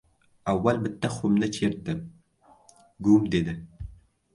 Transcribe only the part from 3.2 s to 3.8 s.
dedi.